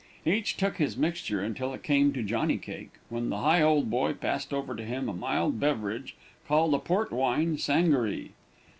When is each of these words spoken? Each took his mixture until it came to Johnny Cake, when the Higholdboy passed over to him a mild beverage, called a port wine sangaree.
Each 0.25 0.57
took 0.57 0.77
his 0.77 0.97
mixture 0.97 1.41
until 1.43 1.75
it 1.75 1.83
came 1.83 2.11
to 2.13 2.23
Johnny 2.23 2.57
Cake, 2.57 2.93
when 3.09 3.29
the 3.29 3.35
Higholdboy 3.35 4.19
passed 4.19 4.51
over 4.51 4.73
to 4.75 4.83
him 4.83 5.07
a 5.07 5.13
mild 5.13 5.59
beverage, 5.59 6.15
called 6.47 6.73
a 6.73 6.79
port 6.79 7.11
wine 7.11 7.59
sangaree. 7.59 8.31